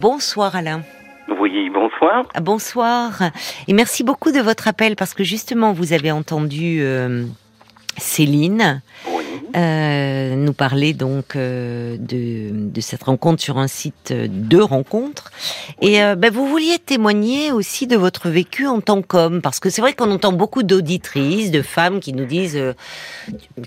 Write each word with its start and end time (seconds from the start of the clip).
Bonsoir 0.00 0.56
Alain. 0.56 0.80
Oui, 1.38 1.68
bonsoir. 1.68 2.24
Bonsoir. 2.40 3.20
Et 3.68 3.74
merci 3.74 4.02
beaucoup 4.02 4.32
de 4.32 4.40
votre 4.40 4.66
appel 4.66 4.96
parce 4.96 5.12
que 5.12 5.24
justement 5.24 5.74
vous 5.74 5.92
avez 5.92 6.10
entendu 6.10 6.78
euh, 6.80 7.26
Céline. 7.98 8.80
Euh, 9.56 10.34
nous 10.36 10.52
parler 10.52 10.92
donc 10.92 11.36
euh, 11.36 11.96
de, 11.98 12.50
de 12.52 12.80
cette 12.80 13.02
rencontre 13.02 13.42
sur 13.42 13.58
un 13.58 13.66
site 13.66 14.12
de 14.12 14.60
rencontre. 14.60 15.30
Et 15.82 16.02
euh, 16.02 16.14
ben, 16.14 16.32
vous 16.32 16.46
vouliez 16.46 16.78
témoigner 16.78 17.52
aussi 17.52 17.86
de 17.86 17.96
votre 17.96 18.28
vécu 18.28 18.66
en 18.66 18.80
tant 18.80 19.02
qu'homme 19.02 19.40
parce 19.42 19.60
que 19.60 19.70
c'est 19.70 19.80
vrai 19.80 19.92
qu'on 19.94 20.10
entend 20.10 20.32
beaucoup 20.32 20.62
d'auditrices, 20.62 21.50
de 21.50 21.62
femmes 21.62 22.00
qui 22.00 22.12
nous 22.12 22.26
disent, 22.26 22.56
euh, 22.56 22.72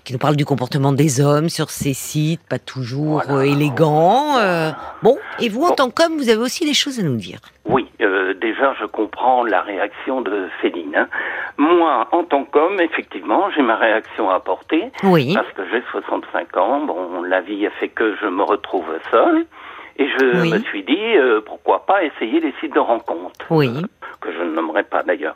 qui 0.03 0.13
nous 0.13 0.19
parlent 0.19 0.35
du 0.35 0.45
comportement 0.45 0.93
des 0.93 1.19
hommes 1.19 1.49
sur 1.49 1.69
ces 1.69 1.93
sites, 1.93 2.41
pas 2.47 2.59
toujours 2.59 3.23
euh, 3.29 3.41
élégants. 3.41 4.37
euh. 4.37 4.71
bon, 5.01 5.17
et 5.39 5.49
vous 5.49 5.63
en 5.63 5.71
tant 5.71 5.89
qu'homme, 5.89 6.17
vous 6.17 6.29
avez 6.29 6.41
aussi 6.41 6.65
des 6.65 6.73
choses 6.73 6.99
à 6.99 7.03
nous 7.03 7.17
dire. 7.17 7.39
Oui, 7.65 7.85
euh, 8.01 8.22
déjà, 8.63 8.73
je 8.79 8.85
comprends 8.85 9.43
la 9.43 9.61
réaction 9.61 10.21
de 10.21 10.47
Céline. 10.61 10.95
hein. 10.95 11.07
Moi, 11.57 12.07
en 12.11 12.23
tant 12.23 12.45
qu'homme, 12.45 12.79
effectivement, 12.79 13.49
j'ai 13.51 13.61
ma 13.61 13.75
réaction 13.75 14.29
à 14.29 14.35
apporter. 14.35 14.91
Oui. 15.03 15.33
Parce 15.35 15.51
que 15.51 15.63
j'ai 15.71 15.83
65 15.91 16.57
ans. 16.57 16.79
Bon, 16.85 17.23
la 17.23 17.41
vie 17.41 17.65
a 17.67 17.71
fait 17.71 17.89
que 17.89 18.15
je 18.21 18.27
me 18.27 18.43
retrouve 18.43 18.85
seul. 19.11 19.45
Et 19.97 20.07
je 20.07 20.41
Oui. 20.41 20.51
me 20.53 20.59
suis 20.59 20.83
dit, 20.83 21.17
euh, 21.17 21.41
pourquoi 21.45 21.85
pas 21.85 22.03
essayer 22.03 22.39
les 22.39 22.53
sites 22.59 22.73
de 22.73 22.79
rencontres. 22.79 23.45
Oui. 23.51 23.69
Que 24.21 24.31
je 24.31 24.39
ne 24.39 24.51
nommerai 24.53 24.83
pas 24.83 25.03
d'ailleurs. 25.03 25.35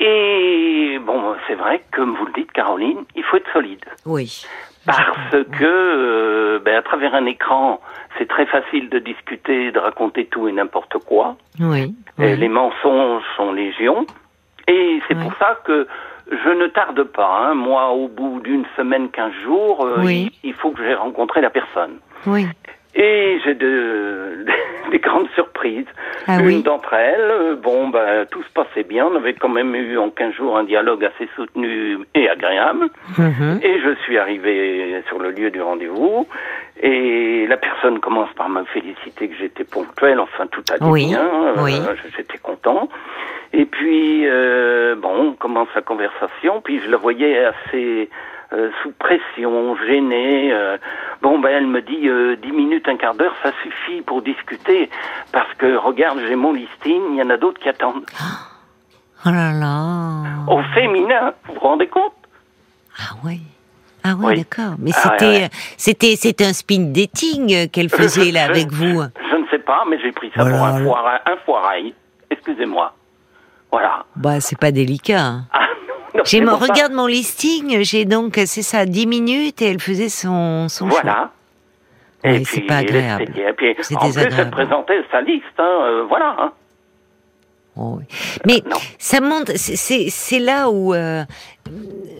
Et 0.00 0.98
bon, 1.00 1.34
c'est 1.46 1.54
vrai, 1.54 1.82
comme 1.92 2.14
vous 2.16 2.26
le 2.26 2.32
dites, 2.32 2.52
Caroline, 2.52 3.04
il 3.14 3.22
faut 3.22 3.36
être 3.36 3.50
solide. 3.52 3.84
Oui. 4.04 4.44
Parce 4.84 5.30
que, 5.30 5.64
euh, 5.64 6.58
ben, 6.58 6.76
à 6.76 6.82
travers 6.82 7.14
un 7.14 7.24
écran, 7.26 7.80
c'est 8.18 8.28
très 8.28 8.46
facile 8.46 8.88
de 8.88 8.98
discuter, 8.98 9.70
de 9.72 9.78
raconter 9.78 10.26
tout 10.26 10.48
et 10.48 10.52
n'importe 10.52 10.98
quoi. 11.06 11.36
Oui. 11.60 11.94
Les 12.18 12.48
mensonges 12.48 13.22
sont 13.36 13.52
légion. 13.52 14.06
Et 14.68 15.00
c'est 15.08 15.16
Oui. 15.16 15.22
pour 15.24 15.34
ça 15.38 15.58
que 15.64 15.86
je 16.30 16.48
ne 16.50 16.66
tarde 16.68 17.02
pas. 17.04 17.46
hein. 17.48 17.54
Moi, 17.54 17.90
au 17.90 18.08
bout 18.08 18.40
d'une 18.40 18.64
semaine, 18.76 19.10
quinze 19.10 19.32
jours, 19.44 19.84
euh, 19.84 20.02
il 20.44 20.54
faut 20.54 20.70
que 20.70 20.82
j'ai 20.84 20.94
rencontré 20.94 21.40
la 21.40 21.50
personne. 21.50 21.98
Oui. 22.26 22.46
Et 22.94 23.38
j'ai 23.44 23.54
de, 23.54 24.44
des 24.90 24.98
grandes 24.98 25.28
surprises. 25.34 25.86
Ah 26.26 26.40
Une 26.40 26.46
oui. 26.46 26.62
d'entre 26.62 26.92
elles, 26.92 27.20
euh, 27.30 27.56
bon, 27.56 27.88
ben, 27.88 28.26
tout 28.30 28.42
se 28.42 28.52
passait 28.52 28.82
bien. 28.84 29.06
On 29.06 29.16
avait 29.16 29.32
quand 29.34 29.48
même 29.48 29.74
eu 29.74 29.96
en 29.98 30.10
15 30.10 30.34
jours 30.34 30.56
un 30.58 30.64
dialogue 30.64 31.04
assez 31.04 31.28
soutenu 31.34 31.98
et 32.14 32.28
agréable. 32.28 32.88
Mhm. 33.18 33.60
Et 33.62 33.80
je 33.80 33.94
suis 34.04 34.18
arrivé 34.18 35.02
sur 35.08 35.18
le 35.18 35.30
lieu 35.30 35.50
du 35.50 35.60
rendez-vous. 35.62 36.28
Et 36.82 37.46
la 37.48 37.56
personne 37.56 37.98
commence 38.00 38.32
par 38.34 38.48
me 38.48 38.64
féliciter 38.64 39.28
que 39.28 39.36
j'étais 39.38 39.64
ponctuel. 39.64 40.20
Enfin, 40.20 40.46
tout 40.48 40.62
allait 40.70 40.84
Oui, 40.90 41.06
bien. 41.08 41.20
euh, 41.24 41.54
oui. 41.62 41.74
J'étais 42.16 42.38
content. 42.38 42.88
Et 43.54 43.64
puis, 43.66 44.22
euh, 44.26 44.94
bon, 44.96 45.28
on 45.28 45.32
commence 45.32 45.68
la 45.74 45.82
conversation. 45.82 46.60
Puis 46.62 46.80
je 46.84 46.90
la 46.90 46.96
voyais 46.98 47.44
assez 47.44 48.10
euh, 48.52 48.70
sous 48.82 48.92
pression, 48.92 49.76
gênée. 49.86 50.52
euh. 50.52 50.76
bon, 51.22 51.38
ben, 51.38 51.48
elle 51.50 51.66
me 51.66 51.80
dit 51.80 52.08
euh, 52.08 52.36
10 52.36 52.52
minutes, 52.52 52.88
un 52.88 52.96
quart 52.96 53.14
d'heure, 53.14 53.34
ça 53.42 53.50
suffit 53.62 54.02
pour 54.02 54.22
discuter. 54.22 54.90
Parce 55.32 55.52
que, 55.54 55.76
regarde, 55.76 56.20
j'ai 56.28 56.36
mon 56.36 56.52
listing, 56.52 57.00
il 57.12 57.16
y 57.16 57.22
en 57.22 57.30
a 57.30 57.36
d'autres 57.36 57.60
qui 57.60 57.68
attendent. 57.68 58.04
Oh 59.24 59.30
là 59.30 59.52
là. 59.52 60.22
Au 60.48 60.60
féminin, 60.74 61.32
vous 61.46 61.54
vous 61.54 61.60
rendez 61.60 61.86
compte? 61.86 62.12
Ah 62.98 63.14
oui. 63.24 63.40
Ah 64.04 64.14
oui, 64.18 64.24
Oui. 64.26 64.36
d'accord. 64.38 64.74
Mais 64.78 64.90
Ah 64.94 65.00
c'était, 65.12 65.26
ouais. 65.42 65.48
c'était, 65.76 66.16
c'était 66.16 66.44
un 66.44 66.52
speed 66.52 66.92
dating 66.92 67.54
euh, 67.54 67.66
qu'elle 67.72 67.88
faisait 67.88 68.32
là 68.32 68.44
avec 68.46 68.72
vous. 68.72 69.00
Je 69.30 69.36
ne 69.36 69.46
sais 69.48 69.60
pas, 69.60 69.84
mais 69.88 69.98
j'ai 70.00 70.10
pris 70.12 70.30
ça 70.34 70.42
Oh 70.44 70.50
pour 70.50 70.64
un 70.64 70.82
foirail. 70.84 71.20
Un 71.26 71.36
foirail. 71.46 71.94
Excusez-moi. 72.30 72.94
Voilà. 73.70 74.04
Bah, 74.16 74.40
c'est 74.40 74.58
pas 74.58 74.72
délicat. 74.72 75.20
hein. 75.20 75.44
Non, 76.14 76.22
J'ai 76.24 76.40
mon, 76.40 76.58
ça. 76.58 76.66
regarde 76.72 76.92
mon 76.92 77.06
listing, 77.06 77.82
j'ai 77.82 78.04
donc, 78.04 78.38
c'est 78.46 78.62
ça, 78.62 78.84
10 78.86 79.06
minutes 79.06 79.62
et 79.62 79.66
elle 79.70 79.80
faisait 79.80 80.08
son, 80.10 80.68
son 80.68 80.90
choix. 80.90 81.00
Voilà. 81.02 81.30
Oui, 82.24 82.44
c'est 82.44 82.60
pas 82.62 82.76
agréable. 82.78 83.24
Et 83.36 83.52
puis, 83.54 83.74
C'est 83.80 83.96
en 83.96 84.10
plus, 84.10 84.16
elle 84.18 84.50
présentait 84.50 85.02
sa 85.10 85.20
liste. 85.22 85.44
Hein, 85.58 85.64
euh, 85.82 86.04
voilà. 86.08 86.36
hein. 86.38 86.52
Oh 87.74 87.96
oui. 87.98 88.04
Mais 88.46 88.62
non. 88.70 88.76
ça 88.98 89.20
montre, 89.20 89.52
c'est- 89.56 90.38
là 90.38 90.68
où 90.70 90.92
euh, 90.94 91.24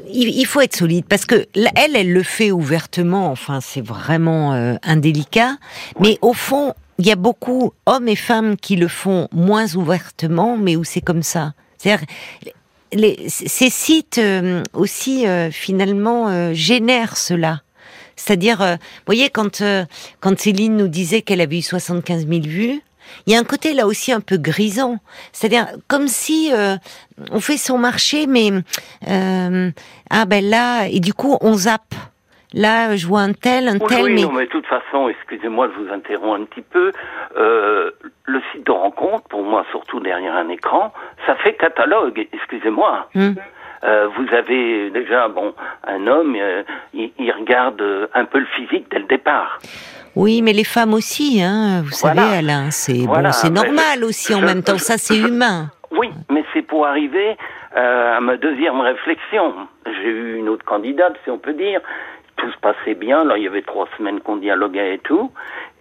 il, 0.08 0.30
il 0.30 0.46
faut 0.46 0.62
être 0.62 0.74
solide 0.74 1.04
parce 1.06 1.26
que 1.26 1.46
elle, 1.54 1.94
elle 1.94 2.12
le 2.12 2.22
fait 2.22 2.50
ouvertement. 2.50 3.30
Enfin, 3.30 3.60
c'est 3.60 3.84
vraiment 3.84 4.54
euh, 4.54 4.74
indélicat. 4.82 5.56
Mais 6.00 6.18
au 6.22 6.32
fond, 6.32 6.72
il 6.98 7.06
y 7.06 7.12
a 7.12 7.16
beaucoup 7.16 7.74
hommes 7.84 8.08
et 8.08 8.16
femmes 8.16 8.56
qui 8.56 8.76
le 8.76 8.88
font 8.88 9.28
moins 9.30 9.74
ouvertement, 9.76 10.56
mais 10.56 10.74
où 10.74 10.84
c'est 10.84 11.02
comme 11.02 11.22
ça. 11.22 11.52
C'est-à-dire, 11.76 12.06
les- 12.92 13.28
ces 13.28 13.70
sites 13.70 14.18
euh, 14.18 14.62
aussi 14.72 15.26
euh, 15.26 15.50
finalement 15.50 16.28
euh, 16.28 16.52
génèrent 16.54 17.16
cela. 17.16 17.62
C'est-à-dire, 18.16 18.60
euh, 18.62 18.74
vous 18.76 19.02
voyez, 19.06 19.30
quand 19.30 19.60
euh, 19.62 19.84
quand 20.20 20.38
Céline 20.38 20.76
nous 20.76 20.88
disait 20.88 21.22
qu'elle 21.22 21.40
avait 21.40 21.58
eu 21.58 21.62
75 21.62 22.26
000 22.28 22.42
vues, 22.42 22.80
il 23.26 23.32
y 23.32 23.36
a 23.36 23.38
un 23.38 23.44
côté 23.44 23.74
là 23.74 23.86
aussi 23.86 24.12
un 24.12 24.20
peu 24.20 24.36
grisant. 24.36 24.98
C'est-à-dire 25.32 25.66
comme 25.88 26.08
si 26.08 26.50
euh, 26.52 26.76
on 27.30 27.40
fait 27.40 27.56
son 27.56 27.78
marché, 27.78 28.26
mais 28.26 28.50
euh, 29.08 29.70
ah 30.10 30.24
ben 30.24 30.44
là 30.44 30.86
et 30.88 31.00
du 31.00 31.14
coup 31.14 31.36
on 31.40 31.56
zappe. 31.56 31.94
Là, 32.54 32.96
je 32.96 33.06
vois 33.06 33.20
un 33.20 33.32
tel, 33.32 33.68
un 33.68 33.74
Oui, 33.78 33.86
tel, 33.88 34.04
oui, 34.04 34.14
mais 34.14 34.22
non, 34.22 34.32
mais 34.32 34.44
de 34.44 34.50
toute 34.50 34.66
façon, 34.66 35.08
excusez-moi, 35.08 35.68
je 35.74 35.82
vous 35.82 35.92
interromps 35.92 36.40
un 36.40 36.44
petit 36.44 36.62
peu. 36.62 36.92
Euh, 37.36 37.90
le 38.24 38.40
site 38.52 38.66
de 38.66 38.72
rencontre, 38.72 39.24
pour 39.28 39.42
moi, 39.42 39.64
surtout 39.70 40.00
derrière 40.00 40.36
un 40.36 40.48
écran, 40.48 40.92
ça 41.26 41.34
fait 41.36 41.54
catalogue. 41.54 42.26
Excusez-moi. 42.32 43.08
Hum. 43.14 43.34
Euh, 43.84 44.06
vous 44.16 44.32
avez 44.34 44.90
déjà, 44.90 45.26
bon, 45.28 45.54
un 45.86 46.06
homme, 46.06 46.36
euh, 46.38 46.62
il, 46.94 47.10
il 47.18 47.32
regarde 47.32 47.82
un 48.14 48.24
peu 48.26 48.38
le 48.38 48.46
physique 48.56 48.86
dès 48.90 49.00
le 49.00 49.06
départ. 49.06 49.58
oui, 50.14 50.40
mais 50.42 50.52
les 50.52 50.62
femmes 50.64 50.94
aussi, 50.94 51.42
hein. 51.42 51.82
Vous 51.84 51.90
savez. 51.90 52.20
Alain, 52.20 52.70
c'est 52.70 53.06
Voilà, 53.06 53.30
bon, 53.30 53.32
c'est 53.32 53.50
mais 53.50 53.60
normal 53.60 53.98
je- 54.00 54.04
aussi 54.04 54.34
en 54.34 54.40
je- 54.40 54.44
même 54.46 54.62
temps. 54.62 54.78
Ça, 54.78 54.98
c'est 54.98 55.18
humain. 55.18 55.70
Oui, 55.90 56.10
mais 56.30 56.44
c'est 56.52 56.62
pour 56.62 56.86
arriver 56.86 57.36
euh, 57.76 58.16
à 58.18 58.20
ma 58.20 58.36
deuxième 58.36 58.80
réflexion. 58.80 59.52
J'ai 59.86 60.08
eu 60.08 60.36
une 60.38 60.48
autre 60.48 60.64
candidate, 60.64 61.14
si 61.24 61.30
on 61.30 61.38
peut 61.38 61.54
dire. 61.54 61.80
Tout 62.42 62.50
se 62.50 62.58
passait 62.58 62.94
bien. 62.94 63.24
Là, 63.24 63.38
il 63.38 63.44
y 63.44 63.46
avait 63.46 63.62
trois 63.62 63.86
semaines 63.96 64.20
qu'on 64.20 64.36
dialoguait 64.36 64.94
et 64.96 64.98
tout. 64.98 65.30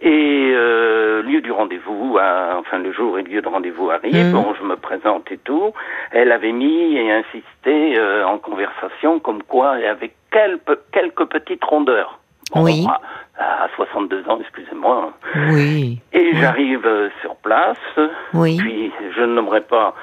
Et 0.00 0.52
euh, 0.54 1.20
lieu 1.22 1.40
du 1.40 1.50
rendez-vous, 1.50 2.18
à- 2.20 2.56
enfin 2.58 2.78
le 2.78 2.92
jour 2.92 3.18
et 3.18 3.22
le 3.24 3.30
lieu 3.30 3.42
de 3.42 3.48
rendez-vous 3.48 3.90
arrive. 3.90 4.14
Mhm. 4.26 4.32
Bon, 4.32 4.54
je 4.58 4.64
me 4.64 4.76
présente 4.76 5.30
et 5.32 5.38
tout. 5.38 5.72
Elle 6.12 6.30
avait 6.30 6.52
mis 6.52 6.96
et 6.96 7.10
insisté 7.12 7.98
euh, 7.98 8.24
en 8.26 8.38
conversation 8.38 9.18
comme 9.18 9.42
quoi 9.42 9.78
elle 9.80 9.86
avait 9.88 10.12
quelques, 10.30 10.78
quelques 10.92 11.24
petites 11.26 11.64
rondeurs. 11.64 12.18
Oui. 12.54 12.86
À, 13.38 13.64
à 13.64 13.68
62 13.76 14.28
ans, 14.28 14.38
excusez-moi. 14.40 15.12
Oui. 15.50 16.00
Et 16.12 16.32
j'arrive 16.36 16.86
euh, 16.86 17.08
sur 17.22 17.34
place. 17.36 17.76
Oui. 18.34 18.58
Puis 18.58 18.92
je 19.16 19.20
ne 19.22 19.34
nommerai 19.34 19.62
pas 19.62 19.94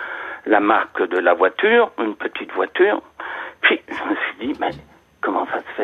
la 0.46 0.60
marque 0.60 1.08
de 1.08 1.20
la 1.20 1.34
voiture, 1.36 1.92
une 2.00 2.16
petite 2.16 2.52
voiture. 2.54 3.02
Puis 3.62 3.80
je 3.88 3.94
me 4.10 4.16
suis 4.16 4.48
dit, 4.54 4.60
mais 4.60 4.72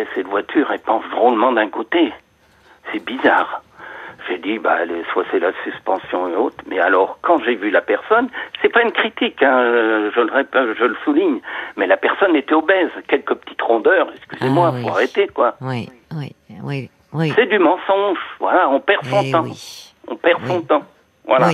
fait 0.04 0.08
cette 0.16 0.28
voiture 0.28 0.68
Elle 0.72 0.80
pense 0.80 1.04
drôlement 1.12 1.52
d'un 1.52 1.70
côté. 1.70 2.12
C'est 2.92 3.04
bizarre. 3.04 3.62
J'ai 4.28 4.40
dit, 4.40 4.58
bah, 4.58 4.78
soit 5.14 5.24
c'est 5.32 5.40
la 5.40 5.52
suspension 5.64 6.28
et 6.28 6.36
autres. 6.36 6.58
Mais 6.68 6.80
alors, 6.80 7.20
quand 7.22 7.38
j'ai 7.44 7.56
vu 7.56 7.70
la 7.70 7.82
personne, 7.82 8.28
c'est 8.62 8.70
pas 8.70 8.82
une 8.82 8.92
critique, 8.92 9.42
hein, 9.44 9.60
euh, 9.60 10.12
je, 10.16 10.20
le 10.22 10.32
répète, 10.32 10.74
je 10.80 10.84
le 10.84 10.98
souligne. 11.04 11.40
Mais 11.78 11.86
la 11.86 11.96
personne 11.98 12.36
était 12.36 12.56
obèse, 12.56 12.90
quelques 13.08 13.36
petites 13.36 13.62
rondeurs. 13.62 14.08
Excusez-moi, 14.16 14.70
Ah 14.72 14.76
oui. 14.76 14.82
faut 14.84 14.90
arrêter, 14.90 15.28
quoi. 15.28 15.56
Oui, 15.62 15.90
oui, 16.16 16.36
oui, 16.64 16.90
oui. 17.14 17.34
C'est 17.36 17.46
du 17.46 17.60
mensonge. 17.60 18.18
Voilà, 18.40 18.68
on 18.70 18.80
perd 18.80 19.06
son 19.06 19.22
Eh 19.24 19.32
temps. 19.32 19.44
oui. 19.44 19.94
On 20.08 20.16
perd 20.16 20.46
son 20.48 20.62
temps. 20.62 20.84
Voilà. 21.28 21.50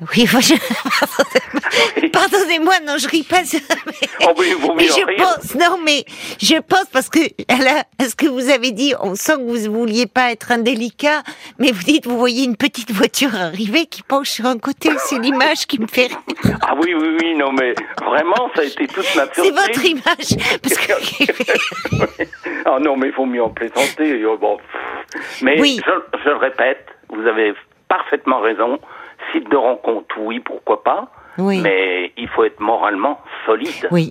Oui. 0.00 0.26
Je- 0.26 2.08
pardonnez-moi, 2.12 2.74
non, 2.86 2.96
je 2.98 3.08
ris 3.08 3.22
pas. 3.24 3.42
Mais, 3.42 3.92
Oh, 4.26 4.32
vaut 4.60 4.74
mais 4.74 4.84
je 4.88 5.04
rire. 5.06 5.16
pense, 5.18 5.54
non, 5.54 5.78
mais 5.84 6.04
je 6.40 6.56
pense 6.60 6.86
parce 6.92 7.08
que 7.08 7.18
là, 7.48 7.84
ce 8.00 8.14
que 8.14 8.26
vous 8.26 8.48
avez 8.50 8.70
dit, 8.72 8.94
on 9.00 9.14
sent 9.14 9.34
que 9.36 9.42
vous 9.42 9.72
vouliez 9.72 10.06
pas 10.06 10.30
être 10.32 10.52
indélicat, 10.52 11.22
mais 11.58 11.72
vous 11.72 11.82
dites, 11.82 12.06
vous 12.06 12.18
voyez 12.18 12.44
une 12.44 12.56
petite 12.56 12.90
voiture 12.92 13.34
arriver 13.34 13.86
qui 13.86 14.02
penche 14.02 14.30
sur 14.30 14.46
un 14.46 14.58
côté, 14.58 14.90
c'est 14.98 15.18
l'image 15.18 15.66
qui 15.66 15.80
me 15.80 15.86
fait 15.86 16.06
rire. 16.08 16.20
Ah 16.62 16.74
oui, 16.80 16.94
oui, 16.94 17.16
oui, 17.20 17.34
non, 17.36 17.52
mais 17.52 17.74
vraiment, 18.04 18.50
ça 18.54 18.62
a 18.62 18.64
été 18.64 18.86
toute 18.86 19.14
ma 19.16 19.24
C'est 19.32 19.50
votre 19.50 19.84
image. 19.84 20.36
Parce 20.62 20.76
que... 20.76 20.92
Ah 22.64 22.78
non, 22.80 22.96
mais 22.96 23.08
il 23.08 23.12
faut 23.14 23.26
mieux 23.26 23.42
en 23.42 23.50
plaisanter. 23.50 24.24
Oh, 24.26 24.36
bon. 24.38 24.58
Mais 25.42 25.60
Oui. 25.60 25.80
je, 25.84 26.18
je 26.24 26.28
le 26.28 26.36
répète, 26.36 26.86
vous 27.08 27.26
avez 27.26 27.54
parfaitement 27.88 28.40
raison. 28.40 28.78
Site 29.32 29.50
de 29.50 29.56
rencontre, 29.56 30.14
oui, 30.18 30.40
pourquoi 30.40 30.82
pas. 30.82 31.08
Oui. 31.38 31.60
Mais 31.60 32.12
il 32.16 32.28
faut 32.28 32.44
être 32.44 32.60
moralement 32.60 33.20
solide. 33.46 33.88
Oui. 33.90 34.10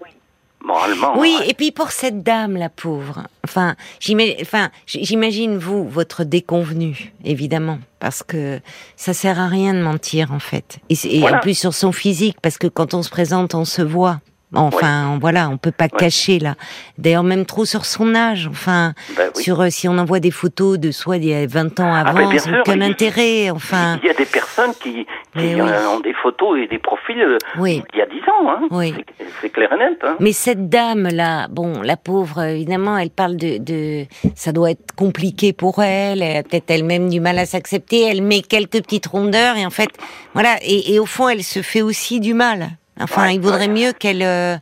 Moralement. 0.64 1.18
Oui, 1.18 1.36
ouais. 1.40 1.50
et 1.50 1.54
puis 1.54 1.72
pour 1.72 1.92
cette 1.92 2.24
dame, 2.24 2.58
la 2.58 2.70
pauvre, 2.70 3.24
Enfin, 3.44 3.76
j'imagine, 4.00 5.58
vous 5.58 5.88
votre 5.88 6.26
déconvenu, 6.26 7.14
évidemment, 7.24 7.80
parce 8.00 8.24
que 8.24 8.60
ça 8.98 9.14
sert 9.14 9.40
à 9.40 9.48
rien 9.48 9.74
de 9.74 9.80
mentir 9.80 10.34
en 10.34 10.40
fait. 10.40 10.80
Et, 10.90 11.20
et 11.20 11.24
en 11.24 11.40
plus 11.40 11.58
sur 11.58 11.74
son 11.74 11.94
physique, 11.94 12.38
parce 12.42 12.58
que 12.58 12.68
quand 12.68 12.94
on 12.94 13.04
se 13.04 13.10
présente, 13.10 13.56
on 13.56 13.64
se 13.64 13.82
voit. 13.82 14.20
Enfin, 14.56 15.18
voilà, 15.20 15.50
on 15.50 15.58
peut 15.58 15.74
pas 15.74 15.90
cacher 15.90 16.40
là. 16.40 16.56
D'ailleurs, 16.98 17.24
même 17.24 17.46
trop 17.46 17.66
sur 17.66 17.84
son 17.84 18.16
âge. 18.16 18.48
Enfin, 18.50 18.94
bah 19.16 19.24
sur 19.36 19.60
euh, 19.60 19.70
si 19.70 19.90
on 19.90 19.98
envoie 19.98 20.22
des 20.22 20.32
photos 20.32 20.80
de 20.80 20.92
soi 20.92 21.18
d'il 21.18 21.30
y 21.30 21.34
a 21.34 21.46
20 21.46 21.80
ans 21.82 21.94
ah, 21.94 22.06
avant, 22.08 22.30
ah, 22.32 22.60
aucun 22.62 22.80
intérêt. 22.80 23.50
Enfin, 23.50 24.00
il 24.02 24.08
y 24.08 24.10
a 24.10 24.14
des 24.14 24.26
personnes 24.26 24.72
qui, 24.82 25.06
ont 25.36 26.00
des 26.00 26.14
photos 26.14 26.60
et 26.60 26.68
des 26.68 26.80
profils 26.80 27.20
euh, 27.20 27.38
il 27.58 27.98
y 27.98 28.02
a 28.02 28.06
10 28.06 28.20
ans. 28.22 28.50
Hein. 28.50 28.68
Oui. 28.72 28.94
C'est 29.42 29.50
clair 29.50 29.70
et 29.74 29.78
net. 29.78 30.00
Hein. 30.04 30.16
Mais 30.22 30.32
cette 30.32 30.70
dame 30.70 31.10
là, 31.12 31.48
bon, 31.50 31.82
la 31.82 31.98
pauvre, 31.98 32.44
évidemment, 32.44 32.98
elle 32.98 33.10
parle 33.10 33.36
de, 33.36 33.58
de 33.58 34.06
ça 34.36 34.54
doit 34.54 34.72
être 34.72 34.96
compliqué 34.96 35.52
pour 35.52 35.84
elle. 35.84 36.22
Elle 36.22 36.38
a 36.38 36.44
peut-être 36.44 36.72
elle-même 36.72 37.10
du 37.10 37.20
mal 37.20 37.38
à 37.38 37.46
s'accepter. 37.46 38.04
Elle 38.04 38.22
met 38.22 38.42
quelques 38.42 38.82
petites 38.82 39.08
rondeurs 39.08 39.58
et 39.58 39.66
en 39.66 39.72
fait, 39.72 39.90
voilà. 40.34 40.56
Et, 40.62 40.94
et 40.94 41.00
au 41.00 41.06
fond, 41.06 41.28
elle 41.28 41.44
se 41.44 41.62
fait 41.62 41.82
aussi 41.82 42.22
du 42.22 42.34
mal. 42.34 42.70
Enfin, 43.02 43.30
il 43.30 43.40
vaudrait 43.42 43.68
mieux 43.68 43.94
qu'elle 43.94 44.24
euh, 44.24 44.56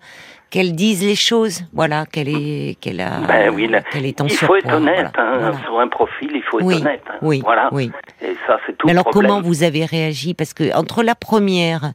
qu'elle 0.49 0.73
dise 0.73 1.05
les 1.05 1.15
choses, 1.15 1.63
voilà, 1.73 2.05
qu'elle 2.05 2.29
est 2.29 2.79
qu'elle 2.79 3.01
a 3.01 3.19
ben 3.27 3.53
oui, 3.53 3.69
qu'elle 3.91 4.05
est 4.05 4.21
en 4.21 4.25
Il 4.25 4.33
faut 4.35 4.55
être 4.55 4.73
honnête 4.73 5.11
hein, 5.17 5.51
sur 5.63 5.79
un 5.79 5.87
profil, 5.87 6.31
il 6.33 6.43
faut 6.43 6.59
être 6.59 6.81
honnête. 6.81 7.03
Hein. 7.09 7.17
Oui, 7.21 7.41
voilà. 7.43 7.69
Oui. 7.71 7.91
Et 8.21 8.35
ça 8.47 8.57
c'est 8.65 8.77
tout. 8.77 8.87
Mais 8.87 8.93
alors 8.93 9.05
problème. 9.05 9.31
comment 9.31 9.41
vous 9.41 9.63
avez 9.63 9.85
réagi? 9.85 10.33
Parce 10.33 10.53
que 10.53 10.73
entre 10.75 11.03
la 11.03 11.15
première 11.15 11.91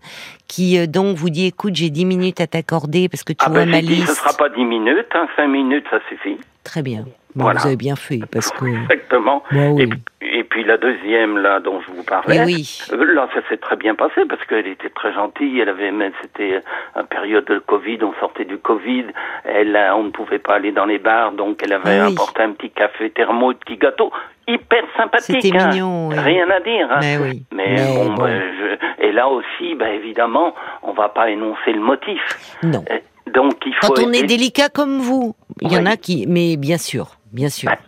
qui 0.49 0.79
euh, 0.79 0.87
donc 0.87 1.17
vous 1.17 1.31
dit 1.31 1.47
écoute 1.47 1.75
j'ai 1.75 1.91
10 1.91 2.05
minutes 2.05 2.41
à 2.41 2.47
t'accorder 2.47 3.09
parce 3.09 3.25
que 3.25 3.33
tu 3.33 3.45
ah 3.47 3.51
vois 3.51 3.61
ben, 3.61 3.71
ma 3.71 3.81
liste. 3.81 4.03
Dit, 4.03 4.07
ce 4.07 4.15
sera 4.15 4.33
pas 4.35 4.49
10 4.49 4.65
minutes, 4.65 5.09
hein, 5.15 5.27
5 5.37 5.47
minutes 5.47 5.87
ça 5.91 5.99
suffit. 6.09 6.39
Très 6.65 6.83
bien. 6.83 7.05
Vous 7.35 7.49
avez 7.49 7.77
bien 7.77 7.97
fait 7.97 8.21
parce 8.31 8.51
que. 8.51 8.65
Exactement. 8.83 9.43
Bah 9.53 9.71
oui. 9.71 9.89
et, 10.21 10.45
puis 10.45 10.65
la 10.65 10.77
deuxième 10.77 11.39
là 11.39 11.61
dont 11.61 11.81
je 11.81 11.93
vous 11.93 12.03
parlais. 12.03 12.45
oui. 12.45 12.83
Euh, 12.93 13.15
là 13.15 13.29
ça 13.33 13.41
s'est 13.49 13.57
très 13.57 13.77
bien 13.77 13.95
passé 13.95 14.23
parce 14.29 14.45
qu'elle 14.47 14.67
était 14.67 14.91
très 14.91 15.13
gentille. 15.13 15.61
Elle 15.61 15.69
avait 15.69 15.93
même 15.93 16.13
c'était 16.23 16.61
une 16.97 17.07
période 17.07 17.45
de 17.45 17.59
Covid. 17.59 17.99
On 18.03 18.13
sortait 18.19 18.45
du 18.45 18.59
Covid. 18.59 19.07
Elle 19.45 19.79
on 19.95 20.05
ne 20.05 20.11
pouvait 20.11 20.41
pas 20.41 20.55
aller 20.55 20.73
dans 20.73 20.87
les 20.87 20.99
bars 20.99 21.33
donc 21.33 21.61
elle 21.65 21.73
avait 21.73 22.01
apporté 22.01 22.43
un 22.43 22.53
petit 22.53 22.71
café 22.71 23.11
thermo, 23.11 23.51
un 23.51 23.55
petit 23.55 23.77
gâteau 23.77 24.11
hyper 24.49 24.83
sympathique. 24.97 25.43
C'était 25.43 25.59
hein. 25.59 25.69
mignon. 25.69 26.09
Rien 26.09 26.51
à 26.51 26.61
dire. 26.61 26.89
Hein. 26.91 26.99
Mais 27.01 27.19
oui. 27.19 27.43
Mais, 27.53 27.77
bon, 27.77 28.15
ben, 28.15 28.43
je... 28.59 29.05
et 29.07 29.13
là 29.13 29.29
aussi, 29.29 29.75
ben, 29.77 29.93
évidemment, 29.95 30.55
on 30.83 30.93
va 30.93 31.09
pas 31.09 31.31
énoncer 31.31 31.73
le 31.73 31.81
motif. 31.81 32.21
Non. 32.63 32.85
Euh, 33.31 33.33
donc 33.33 33.55
il 33.67 33.75
faut. 33.75 33.93
Quand 33.93 34.03
on 34.03 34.13
est 34.13 34.25
délicat 34.25 34.69
comme 34.69 34.99
vous, 34.99 35.35
il 35.61 35.73
y 35.73 35.77
en 35.77 35.87
a 35.87 35.97
qui, 35.97 36.27
mais 36.29 36.57
bien 36.57 36.79
sûr 36.79 37.17
bien 37.33 37.49
sûr. 37.49 37.71
Bah, 37.71 37.79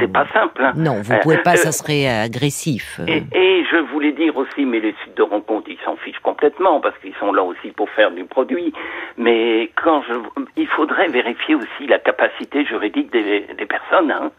c'est 0.00 0.12
pas 0.12 0.26
simple. 0.32 0.62
Hein. 0.62 0.72
Non, 0.76 1.00
vous 1.02 1.14
pouvez 1.22 1.38
pas, 1.38 1.52
euh, 1.52 1.56
ça 1.56 1.72
serait 1.72 2.06
agressif. 2.08 3.00
Et, 3.06 3.22
et, 3.32 3.64
je 3.70 3.76
voulais 3.92 4.12
dire 4.12 4.36
aussi, 4.36 4.64
mais 4.64 4.80
les 4.80 4.94
sites 5.04 5.16
de 5.16 5.22
rencontres, 5.22 5.68
ils 5.70 5.78
s'en 5.84 5.96
fichent 5.96 6.18
complètement 6.20 6.80
parce 6.80 6.98
qu'ils 6.98 7.14
sont 7.20 7.32
là 7.32 7.42
aussi 7.42 7.68
pour 7.70 7.88
faire 7.90 8.10
du 8.10 8.24
produit. 8.24 8.72
Mais 9.16 9.70
quand 9.82 10.02
je, 10.02 10.14
il 10.56 10.66
faudrait 10.68 11.08
vérifier 11.08 11.54
aussi 11.54 11.86
la 11.86 11.98
capacité 11.98 12.64
juridique 12.64 13.12
des, 13.12 13.46
des 13.56 13.66
personnes. 13.66 14.10
Hein. 14.10 14.30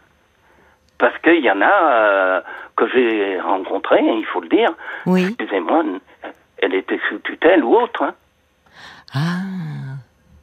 Parce 0.98 1.16
qu'il 1.22 1.42
y 1.42 1.50
en 1.50 1.62
a 1.62 1.92
euh, 1.92 2.40
que 2.76 2.86
j'ai 2.92 3.40
rencontrés, 3.40 4.02
il 4.02 4.26
faut 4.26 4.40
le 4.40 4.48
dire. 4.48 4.70
Oui. 5.06 5.24
Excusez-moi, 5.28 5.84
elle 6.58 6.74
était 6.74 7.00
sous 7.08 7.18
tutelle 7.20 7.64
ou 7.64 7.74
autre. 7.74 8.02
Hein. 8.02 8.14
Ah, 9.14 9.40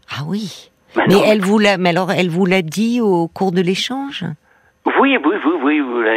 ah 0.09 0.23
oui. 0.25 0.71
Mais, 0.95 1.19
elle 1.27 1.41
vous 1.41 1.59
l'a, 1.59 1.77
mais 1.77 1.89
alors 1.89 2.11
elle 2.11 2.29
vous 2.29 2.45
l'a 2.45 2.61
dit 2.61 3.01
au 3.01 3.27
cours 3.27 3.51
de 3.51 3.61
l'échange? 3.61 4.25
Oui, 4.99 5.17
oui, 5.23 5.35
oui, 5.45 5.81
oui, 5.81 6.07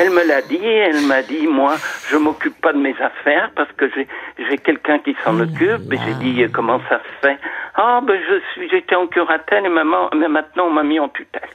Elle, 0.00 0.10
me 0.10 0.26
l'a 0.26 0.42
dit, 0.42 0.64
elle 0.64 1.00
m'a 1.06 1.22
dit, 1.22 1.46
moi, 1.46 1.76
je 2.10 2.16
m'occupe 2.16 2.60
pas 2.60 2.72
de 2.72 2.78
mes 2.78 2.94
affaires 3.00 3.50
parce 3.54 3.70
que 3.72 3.88
j'ai, 3.94 4.08
j'ai 4.36 4.58
quelqu'un 4.58 4.98
qui 4.98 5.14
s'en 5.24 5.38
oh 5.38 5.42
occupe. 5.42 5.92
Et 5.92 5.98
j'ai 6.04 6.14
dit, 6.14 6.44
comment 6.52 6.80
ça 6.88 6.98
se 6.98 7.26
fait? 7.26 7.38
Ah, 7.76 8.00
ben 8.04 8.18
je 8.28 8.40
suis, 8.52 8.68
j'étais 8.68 8.96
en 8.96 9.06
curatelle 9.06 9.66
et 9.66 9.68
maman, 9.68 10.10
mais 10.16 10.28
maintenant 10.28 10.64
on 10.64 10.70
m'a 10.70 10.82
mis 10.82 10.98
en 10.98 11.08
tutelle. 11.08 11.48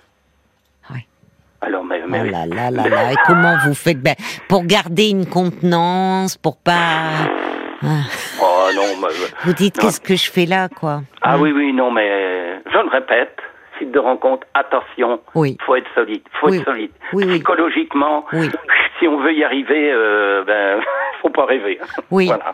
Oui. 0.91 1.05
Alors, 1.62 1.83
mais, 1.83 2.01
mais 2.07 2.21
oh 2.25 2.31
là 2.31 2.45
là 2.45 2.71
là 2.71 2.88
là, 2.88 3.12
et 3.12 3.15
comment 3.27 3.55
vous 3.65 3.73
faites? 3.73 4.01
Ben, 4.01 4.15
pour 4.47 4.63
garder 4.63 5.09
une 5.09 5.25
contenance, 5.25 6.38
pour 6.38 6.57
pas 6.57 7.27
ah. 7.83 8.01
Oh 8.41 8.69
non, 8.75 9.07
Vous 9.45 9.53
dites 9.53 9.77
qu'est-ce 9.77 10.01
que 10.01 10.15
je 10.15 10.29
fais 10.29 10.45
là, 10.45 10.69
quoi 10.69 11.01
Ah 11.21 11.37
oui, 11.37 11.51
oui, 11.51 11.73
non, 11.73 11.91
mais 11.91 12.61
je 12.65 12.77
le 12.77 12.89
répète, 12.89 13.37
site 13.77 13.91
de 13.91 13.99
rencontre, 13.99 14.45
attention, 14.53 15.21
oui. 15.35 15.57
faut 15.65 15.75
être 15.75 15.89
solide, 15.95 16.21
faut 16.39 16.49
être 16.53 16.65
solide. 16.65 16.91
Oui, 17.13 17.25
Psychologiquement, 17.25 18.25
si 19.00 19.07
on 19.07 19.19
veut 19.22 19.34
y 19.34 19.44
arriver, 19.44 19.92
euh, 19.92 20.44
ben, 20.44 20.81
faut 21.22 21.30
pas 21.30 21.46
rêver. 21.46 21.80
Oui. 22.12 22.28
Voilà. 22.28 22.54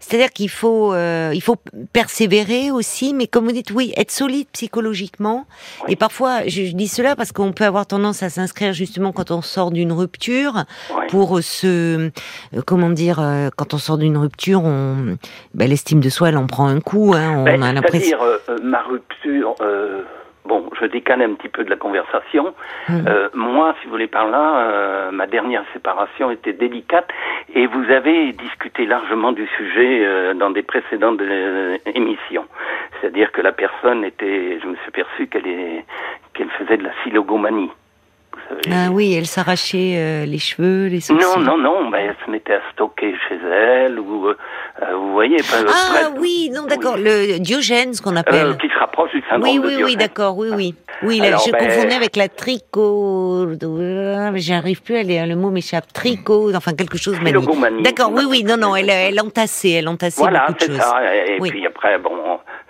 C'est-à-dire 0.00 0.30
qu'il 0.30 0.48
faut, 0.48 0.92
euh, 0.92 1.30
il 1.34 1.42
faut 1.42 1.56
persévérer 1.92 2.70
aussi, 2.70 3.14
mais 3.14 3.26
comme 3.26 3.44
vous 3.44 3.52
dites, 3.52 3.70
oui, 3.70 3.92
être 3.96 4.10
solide 4.10 4.48
psychologiquement. 4.52 5.46
Et 5.86 5.96
parfois, 5.96 6.46
je, 6.46 6.72
dis 6.74 6.88
cela 6.88 7.14
parce 7.14 7.32
qu'on 7.32 7.52
peut 7.52 7.64
avoir 7.64 7.86
tendance 7.86 8.22
à 8.22 8.30
s'inscrire 8.30 8.72
justement 8.72 9.12
quand 9.12 9.30
on 9.30 9.42
sort 9.42 9.70
d'une 9.70 9.92
rupture 9.92 10.64
pour 11.10 11.40
se, 11.42 12.08
euh, 12.08 12.10
comment 12.66 12.90
dire, 12.90 13.20
euh, 13.20 13.48
quand 13.56 13.74
on 13.74 13.78
sort 13.78 13.98
d'une 13.98 14.16
rupture, 14.16 14.64
on, 14.64 15.16
ben, 15.54 15.68
l'estime 15.68 16.00
de 16.00 16.08
soi, 16.08 16.30
elle 16.30 16.38
en 16.38 16.46
prend 16.46 16.66
un 16.66 16.80
coup. 16.80 17.12
Hein, 17.14 17.36
on 17.38 17.44
ben, 17.44 17.62
a 17.62 17.72
l'impression. 17.72 18.18
C'est-à-dire, 18.18 18.64
ma 18.64 18.82
rupture 18.82 19.54
bon, 20.48 20.68
je 20.80 20.86
décale 20.86 21.22
un 21.22 21.34
petit 21.34 21.48
peu 21.48 21.62
de 21.62 21.70
la 21.70 21.76
conversation. 21.76 22.54
Hmm. 22.88 23.06
Euh, 23.06 23.28
moi, 23.34 23.74
si 23.78 23.86
vous 23.86 23.92
voulez 23.92 24.08
par 24.08 24.26
là, 24.28 24.46
euh, 24.58 25.10
ma 25.12 25.26
dernière 25.26 25.64
séparation 25.72 26.30
était 26.30 26.54
délicate 26.54 27.08
et 27.54 27.66
vous 27.66 27.90
avez 27.90 28.32
discuté 28.32 28.86
largement 28.86 29.32
du 29.32 29.46
sujet 29.56 30.04
euh, 30.04 30.34
dans 30.34 30.50
des 30.50 30.62
précédentes 30.62 31.20
émissions. 31.86 32.46
C'est-à-dire 33.00 33.30
que 33.32 33.42
la 33.42 33.52
personne 33.52 34.04
était, 34.04 34.58
je 34.60 34.66
me 34.66 34.76
suis 34.76 34.90
perçu 34.90 35.26
qu'elle 35.28 35.46
est, 35.46 35.84
qu'elle 36.32 36.50
faisait 36.50 36.78
de 36.78 36.84
la 36.84 36.92
silogomanie. 37.04 37.70
Ah 38.70 38.88
oui, 38.90 39.14
elle 39.14 39.26
s'arrachait 39.26 39.94
euh, 39.96 40.24
les 40.24 40.38
cheveux, 40.38 40.86
les 40.86 41.00
sourcils. 41.00 41.24
Non, 41.24 41.40
non, 41.40 41.58
non, 41.58 41.88
mais 41.90 42.06
elle 42.06 42.16
se 42.24 42.30
mettait 42.30 42.54
à 42.54 42.60
stocker 42.72 43.14
chez 43.28 43.38
elle, 43.50 43.98
ou 43.98 44.28
euh, 44.28 44.36
euh, 44.82 44.96
vous 44.96 45.12
voyez. 45.12 45.36
Pas, 45.38 45.64
ah 45.68 46.10
oui, 46.18 46.50
non, 46.54 46.64
d'accord, 46.66 46.96
le 46.96 47.38
Diogène, 47.38 47.94
ce 47.94 48.02
qu'on 48.02 48.16
appelle. 48.16 48.56
qui 48.58 48.68
se 48.68 48.78
rapproche 48.78 49.10
du 49.10 49.22
syndrome 49.28 49.50
oui, 49.50 49.58
oui, 49.58 49.74
Oui, 49.76 49.82
oui, 49.84 49.96
d'accord, 49.96 50.36
oui, 50.36 50.48
oui. 50.54 50.74
Oui, 51.02 51.18
là, 51.18 51.36
je 51.44 51.50
ben, 51.50 51.58
confondais 51.58 51.94
avec 51.94 52.16
la 52.16 52.28
tricot. 52.28 53.48
J'arrive 54.34 54.82
plus 54.82 54.96
à 54.96 55.02
lire, 55.02 55.26
le 55.26 55.36
mot 55.36 55.50
m'échappe. 55.50 55.92
Tricot, 55.92 56.54
enfin 56.54 56.74
quelque 56.74 56.98
chose. 56.98 57.18
D'accord, 57.80 58.12
oui, 58.12 58.24
oui, 58.28 58.44
non, 58.44 58.56
non, 58.56 58.76
elle, 58.76 58.90
elle 58.90 59.20
entassait, 59.20 59.72
elle 59.72 59.88
entassait 59.88 60.20
voilà, 60.20 60.46
beaucoup 60.48 60.58
de 60.58 60.72
choses. 60.72 60.80
Ça, 60.80 61.00
et 61.14 61.38
puis 61.40 61.66
après, 61.66 61.98
bon, 61.98 62.10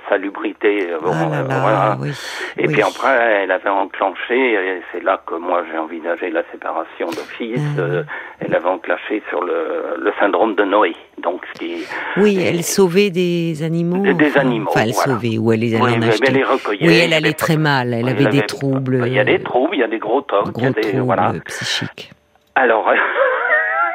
salubrité. 0.09 0.89
Bon, 1.03 1.13
ah 1.13 1.43
voilà. 1.43 1.97
Oui, 2.01 2.11
et 2.57 2.67
puis 2.67 2.83
après, 2.83 3.43
elle 3.43 3.51
avait 3.51 3.69
enclenché, 3.69 4.55
et 4.55 4.83
c'est 4.93 5.03
là 5.03 5.21
que 5.27 5.35
moi 5.35 5.65
j'ai 5.71 5.79
envisagé 5.79 6.31
la 6.31 6.43
séparation 6.53 7.07
d'office, 7.09 7.61
ah 7.77 7.81
euh, 7.81 8.03
elle 8.41 8.55
avait 8.55 8.69
enclenché 8.69 9.23
sur 9.29 9.43
le, 9.43 9.97
le, 9.99 10.13
syndrome 10.19 10.55
de 10.55 10.65
Noé. 10.65 10.95
Donc, 11.23 11.43
ce 11.53 11.59
qui, 11.59 11.85
oui, 12.17 12.43
elle 12.45 12.63
sauvait 12.63 13.11
des 13.11 13.63
animaux. 13.63 14.03
Des, 14.03 14.15
des 14.15 14.37
animaux. 14.39 14.71
Enfin, 14.71 14.83
elle 14.85 14.95
sauvait, 14.95 15.39
ou 15.39 15.53
elle 15.53 15.61
les 15.61 15.75
allait 15.75 15.97
en 15.97 16.03
acheter. 16.03 16.27
Elle 16.29 16.35
les 16.35 16.45
recueillait. 16.45 16.89
Oui, 16.89 17.01
elle 17.05 17.13
allait 17.13 17.33
très 17.33 17.57
mal, 17.57 17.95
elle 17.95 18.09
avait 18.09 18.27
des 18.27 18.43
troubles. 18.43 19.03
Il 19.07 19.13
y 19.13 19.19
a 19.19 19.25
des 19.25 19.43
troubles, 19.43 19.77
il 19.77 19.81
y 19.81 19.85
a 19.85 19.89
des 19.89 19.99
gros 19.99 20.23
tocs. 20.23 20.53
Gros 20.53 20.71
des, 20.71 20.81
troubles 20.81 21.03
voilà. 21.03 21.33
psychiques. 21.47 22.13
Alors, 22.55 22.91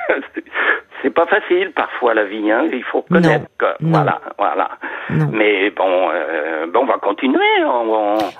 c'est 1.01 1.13
pas 1.13 1.25
facile 1.25 1.71
parfois 1.75 2.13
la 2.13 2.23
vie, 2.23 2.51
hein. 2.51 2.67
Il 2.71 2.83
faut 2.83 3.01
connaître. 3.03 3.45
Voilà, 3.81 4.21
voilà. 4.37 4.69
Mais 5.09 5.69
bon, 5.71 6.09
euh, 6.11 6.65
bon, 6.67 6.81
on 6.81 6.85
va 6.85 6.97
continuer. 6.97 7.39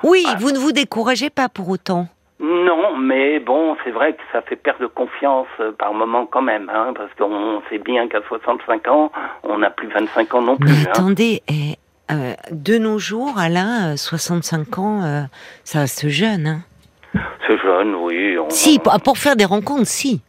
Oui, 0.03 0.25
vous 0.39 0.51
ne 0.51 0.57
vous 0.57 0.71
découragez 0.71 1.29
pas 1.29 1.49
pour 1.49 1.69
autant. 1.69 2.07
Non, 2.39 2.97
mais 2.97 3.39
bon, 3.39 3.77
c'est 3.83 3.91
vrai 3.91 4.13
que 4.13 4.21
ça 4.31 4.41
fait 4.41 4.55
perdre 4.55 4.81
de 4.81 4.87
confiance 4.87 5.47
euh, 5.59 5.71
par 5.71 5.93
moment 5.93 6.25
quand 6.25 6.41
même, 6.41 6.69
hein, 6.73 6.93
parce 6.95 7.13
qu'on 7.17 7.61
sait 7.69 7.77
bien 7.77 8.07
qu'à 8.07 8.19
65 8.27 8.87
ans, 8.89 9.11
on 9.43 9.59
n'a 9.59 9.69
plus 9.69 9.87
25 9.87 10.33
ans 10.35 10.41
non 10.41 10.57
plus. 10.57 10.69
Mais 10.69 10.87
hein. 10.87 10.91
attendez, 10.91 11.41
eh, 11.47 11.77
euh, 12.11 12.33
de 12.51 12.77
nos 12.77 12.99
jours, 12.99 13.37
Alain, 13.37 13.95
65 13.95 14.77
ans, 14.77 15.27
ça 15.63 15.79
reste 15.79 16.09
jeune. 16.09 16.47
Hein. 16.47 17.19
C'est 17.47 17.57
jeune, 17.59 17.95
oui. 17.95 18.37
Si, 18.49 18.79
pour 18.79 19.17
faire 19.17 19.35
des 19.35 19.45
rencontres, 19.45 19.87
si. 19.87 20.21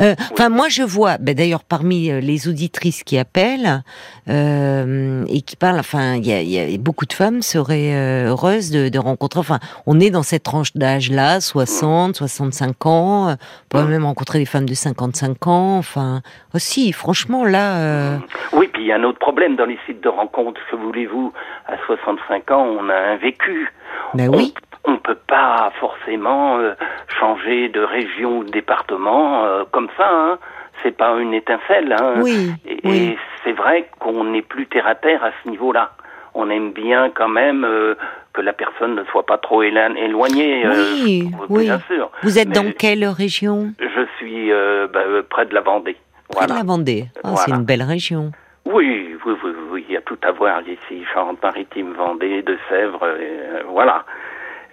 Euh, 0.00 0.14
enfin, 0.32 0.48
moi, 0.48 0.68
je 0.68 0.82
vois, 0.82 1.18
ben, 1.18 1.34
d'ailleurs, 1.34 1.64
parmi 1.64 2.10
euh, 2.10 2.20
les 2.20 2.48
auditrices 2.48 3.02
qui 3.02 3.18
appellent 3.18 3.82
euh, 4.28 5.24
et 5.28 5.42
qui 5.42 5.56
parlent, 5.56 5.78
enfin, 5.78 6.14
il 6.16 6.26
y 6.26 6.32
a, 6.32 6.42
y 6.42 6.74
a, 6.74 6.78
beaucoup 6.78 7.06
de 7.06 7.12
femmes 7.12 7.42
seraient 7.42 8.26
heureuses 8.26 8.70
de, 8.70 8.88
de, 8.88 8.98
rencontrer. 8.98 9.40
Enfin, 9.40 9.58
on 9.86 10.00
est 10.00 10.10
dans 10.10 10.22
cette 10.22 10.42
tranche 10.42 10.74
d'âge-là, 10.74 11.40
60, 11.40 12.16
65 12.16 12.86
ans. 12.86 13.30
On 13.30 13.36
peut 13.68 13.82
même 13.84 14.04
rencontrer 14.04 14.38
des 14.38 14.46
femmes 14.46 14.68
de 14.68 14.74
55 14.74 15.46
ans. 15.46 15.78
Enfin, 15.78 16.20
aussi, 16.54 16.92
franchement, 16.92 17.44
là. 17.44 18.18
Oui, 18.52 18.68
puis 18.72 18.82
il 18.82 18.88
y 18.88 18.92
a 18.92 18.96
un 18.96 19.04
autre 19.04 19.18
problème 19.18 19.56
dans 19.56 19.66
les 19.66 19.78
sites 19.86 20.02
de 20.02 20.08
rencontres. 20.08 20.60
Que 20.70 20.76
voulez-vous 20.76 21.32
À 21.66 21.76
65 21.86 22.50
ans, 22.50 22.64
on 22.64 22.88
a 22.88 22.94
un 22.94 23.16
vécu. 23.16 23.72
Ben 24.14 24.28
oui. 24.28 24.54
On 24.84 24.96
peut 24.98 25.18
pas 25.26 25.72
forcément 25.78 26.58
euh, 26.58 26.72
changer 27.18 27.68
de 27.68 27.80
région 27.80 28.38
ou 28.38 28.44
de 28.44 28.50
département 28.50 29.44
euh, 29.44 29.64
comme 29.72 29.88
ça. 29.96 30.08
Hein. 30.10 30.38
C'est 30.82 30.96
pas 30.96 31.14
une 31.18 31.34
étincelle. 31.34 31.94
Hein. 32.00 32.14
Oui, 32.22 32.52
Et, 32.66 32.80
oui. 32.84 32.96
et 33.12 33.18
c'est 33.44 33.52
vrai 33.52 33.88
qu'on 33.98 34.24
n'est 34.24 34.42
plus 34.42 34.66
terre 34.66 34.86
à 34.86 34.94
terre 34.94 35.22
à 35.24 35.30
ce 35.42 35.48
niveau-là. 35.50 35.90
On 36.34 36.48
aime 36.48 36.72
bien 36.72 37.10
quand 37.10 37.28
même 37.28 37.64
euh, 37.64 37.94
que 38.32 38.40
la 38.40 38.52
personne 38.52 38.94
ne 38.94 39.04
soit 39.04 39.26
pas 39.26 39.36
trop 39.38 39.62
éloignée. 39.62 40.64
Oui, 40.68 41.30
oui. 41.48 41.64
Bien 41.64 41.80
sûr. 41.80 42.10
Vous 42.22 42.38
êtes 42.38 42.50
dans 42.50 42.72
quelle 42.72 43.04
région? 43.06 43.72
Je 43.80 44.06
suis 44.18 44.50
bah, 44.92 45.00
près 45.28 45.46
de 45.46 45.54
la 45.54 45.60
Vendée. 45.60 45.96
Près 46.30 46.46
de 46.46 46.52
la 46.54 46.62
Vendée. 46.62 47.06
Ah, 47.24 47.34
C'est 47.36 47.50
une 47.50 47.64
belle 47.64 47.82
région. 47.82 48.30
Oui, 48.64 49.16
oui, 49.24 49.34
oui, 49.42 49.50
oui, 49.70 49.84
il 49.88 49.94
y 49.94 49.96
a 49.96 50.02
tout 50.02 50.18
à 50.22 50.30
voir 50.32 50.60
ici, 50.62 51.04
Charente-Maritime, 51.12 51.92
Vendée, 51.94 52.42
de 52.42 52.56
Sèvres, 52.68 53.00
euh, 53.02 53.62
voilà. 53.68 54.04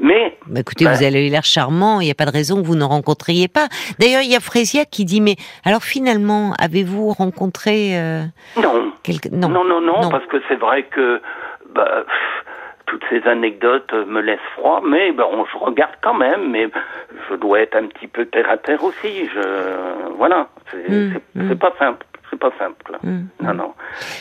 Mais 0.01 0.37
Bah, 0.47 0.59
écoutez, 0.59 0.85
Ben- 0.85 0.93
vous 0.93 1.03
avez 1.03 1.29
l'air 1.29 1.43
charmant, 1.43 1.99
il 2.01 2.05
n'y 2.05 2.11
a 2.11 2.15
pas 2.15 2.25
de 2.25 2.31
raison 2.31 2.61
que 2.61 2.65
vous 2.67 2.75
ne 2.75 2.83
rencontriez 2.83 3.47
pas. 3.47 3.67
D'ailleurs, 3.99 4.21
il 4.21 4.31
y 4.31 4.35
a 4.35 4.39
Frésia 4.39 4.85
qui 4.85 5.05
dit, 5.05 5.21
mais 5.21 5.35
alors 5.65 5.83
finalement, 5.83 6.53
avez-vous 6.59 7.09
rencontré 7.13 7.97
euh, 7.99 8.23
non, 8.57 9.49
non, 9.49 9.63
non, 9.63 9.81
non, 9.81 10.09
parce 10.09 10.25
que 10.27 10.37
c'est 10.47 10.55
vrai 10.59 10.83
que 10.83 11.21
bah, 11.73 12.03
toutes 12.85 13.03
ces 13.09 13.21
anecdotes 13.27 13.91
me 13.93 14.21
laissent 14.21 14.39
froid, 14.55 14.81
mais 14.85 15.11
bah, 15.11 15.25
on, 15.31 15.45
je 15.45 15.57
regarde 15.57 15.91
quand 16.01 16.13
même, 16.13 16.51
mais 16.51 16.69
je 17.29 17.35
dois 17.35 17.59
être 17.61 17.75
un 17.75 17.87
petit 17.87 18.07
peu 18.07 18.25
terre 18.25 18.49
à 18.49 18.57
terre 18.57 18.83
aussi. 18.83 19.27
Je, 19.33 20.13
voilà, 20.17 20.47
c'est 20.71 20.89
Mm, 20.89 21.13
c'est- 21.13 21.41
mm. 21.41 21.49
c'est 21.49 21.59
pas 21.59 21.73
simple, 21.79 22.05
c'est 22.29 22.39
pas 22.39 22.51
simple. 22.59 22.97
Mm, 23.03 23.23
Non, 23.41 23.53
non. 23.53 23.73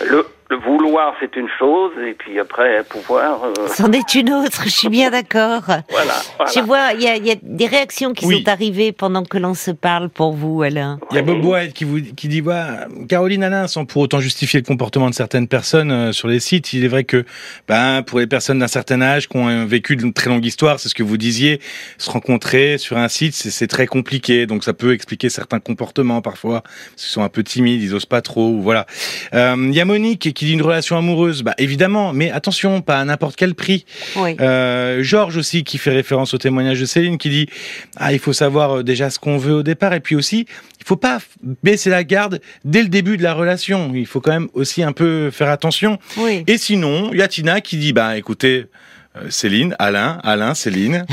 Le, 0.09 0.27
le 0.49 0.57
vouloir, 0.59 1.15
c'est 1.21 1.35
une 1.37 1.49
chose, 1.59 1.93
et 2.07 2.15
puis 2.15 2.39
après, 2.39 2.85
pouvoir. 2.89 3.45
euh, 3.45 3.67
C'en 3.69 3.91
est 3.91 4.15
une 4.15 4.33
autre, 4.33 4.63
je 4.65 4.69
suis 4.71 4.89
bien 4.89 5.11
d'accord. 5.11 5.63
voilà, 5.91 6.15
voilà. 6.37 6.53
Je 6.55 6.61
vois, 6.61 6.93
il 6.95 7.03
y 7.03 7.09
a, 7.09 7.17
il 7.17 7.27
y 7.27 7.33
a 7.33 7.37
des 7.43 7.67
réactions 7.67 8.13
qui 8.13 8.27
Oui. 8.27 8.39
sont 8.45 8.49
arrivées 8.51 8.93
pendant 8.93 9.25
que 9.25 9.39
l'on 9.39 9.55
se 9.55 9.73
parle 9.73 10.09
pour 10.09 10.33
vous, 10.35 10.63
Alain. 10.63 11.01
Il 11.11 11.17
y 11.17 11.19
a 11.19 11.23
Bob 11.23 11.45
White 11.45 11.73
qui, 11.75 11.83
vous, 11.85 12.01
qui 12.01 12.29
dit 12.29 12.41
voilà, 12.41 12.87
Caroline 13.09 13.43
Alain, 13.43 13.67
sans 13.67 13.85
pour 13.87 14.03
autant 14.03 14.21
justifier 14.21 14.61
le 14.61 14.65
comportement 14.67 15.11
de 15.11 15.15
certaines 15.15 15.49
personnes 15.49 15.91
euh, 15.91 16.13
sur 16.13 16.29
les 16.29 16.39
sites, 16.39 16.73
il 16.73 16.85
est 16.85 16.89
vrai 16.89 17.03
que 17.05 17.25
ben, 17.67 18.03
pour 18.03 18.21
les 18.21 18.29
personnes 18.29 18.61
d'un 18.61 18.69
certain 18.69 19.03
âge 19.03 19.29
qui 19.29 19.37
ont 19.37 19.49
euh, 19.49 19.65
vécu 19.65 19.95
une 19.95 20.13
très 20.13 20.31
longue 20.31 20.45
histoire, 20.45 20.79
c'est 20.79 20.89
ce 20.89 20.95
que 20.95 21.03
vous 21.03 21.17
disiez, 21.17 21.61
se 21.99 22.09
rencontrer 22.09 22.79
sur 22.79 22.97
un 22.99 23.09
site, 23.09 23.35
c'est 23.35 23.67
très 23.67 23.87
compliqué. 23.87 24.47
Donc 24.47 24.63
ça 24.63 24.75
peut 24.75 24.93
expliquer 24.93 25.29
certains 25.29 25.59
comportements 25.59 26.23
parfois, 26.23 26.61
parce 26.63 27.03
qu'ils 27.03 27.11
sont 27.13 27.23
un 27.23 27.29
peu 27.29 27.43
timides, 27.43 27.83
ils 27.83 27.95
osent 27.95 28.07
pas 28.07 28.21
trop. 28.23 28.49
ou 28.51 28.63
Voilà. 28.63 28.87
Euh, 29.35 29.57
Il 29.59 29.75
y 29.75 29.81
a 29.81 29.85
Monique 29.85 30.27
qui 30.37 30.45
dit 30.45 30.53
une 30.53 30.63
relation 30.63 30.97
amoureuse, 30.99 31.43
bah 31.43 31.55
évidemment, 31.59 32.13
mais 32.13 32.31
attention, 32.31 32.83
pas 32.83 33.01
à 33.01 33.05
n'importe 33.05 33.35
quel 33.37 33.55
prix. 33.55 33.87
Oui. 34.17 34.37
Euh, 34.41 35.03
Georges 35.03 35.37
aussi 35.39 35.65
qui 35.65 35.79
fait 35.79 35.91
référence 35.91 36.35
au 36.35 36.39
témoignage 36.39 36.79
de 36.79 36.85
Céline 36.85 37.17
qui 37.19 37.31
dit 37.31 37.49
ah 37.97 38.13
il 38.13 38.19
faut 38.19 38.33
savoir 38.35 38.79
euh, 38.79 38.83
déjà 38.83 39.09
ce 39.11 39.19
qu'on 39.19 39.39
veut 39.39 39.55
au 39.55 39.63
départ 39.63 39.95
et 39.95 40.01
puis 40.01 40.15
aussi 40.15 40.47
il 40.79 40.85
faut 40.87 40.97
pas 40.97 41.19
baisser 41.63 41.89
la 41.91 42.05
garde 42.05 42.41
dès 42.65 42.83
le 42.83 42.89
début 42.89 43.17
de 43.17 43.23
la 43.23 43.33
relation 43.35 43.93
il 43.95 44.07
faut 44.07 44.21
quand 44.21 44.33
même 44.33 44.49
aussi 44.53 44.83
un 44.83 44.93
peu 44.93 45.31
faire 45.31 45.49
attention 45.49 45.99
Oui. 46.19 46.45
et 46.47 46.59
sinon 46.59 47.11
il 47.13 47.19
y 47.19 47.23
a 47.23 47.29
Tina 47.29 47.61
qui 47.63 47.77
dit 47.79 47.93
bah 47.93 48.17
écoutez 48.19 48.67
euh, 49.17 49.31
Céline 49.31 49.75
Alain 49.79 50.19
Alain 50.23 50.55
Céline 50.55 51.07